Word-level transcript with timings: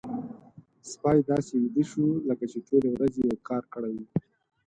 سپی 0.91 1.19
داسې 1.31 1.53
ویده 1.57 1.83
شو 1.91 2.05
لکه 2.29 2.45
چې 2.51 2.59
ټولې 2.67 2.89
ورځې 2.91 3.21
يې 3.29 3.35
کار 3.49 3.63
کړی 3.73 3.91
وي. 3.97 4.07